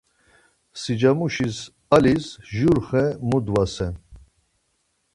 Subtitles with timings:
[0.81, 1.57] Sicamuşis
[1.97, 3.87] alis jur xe mudvase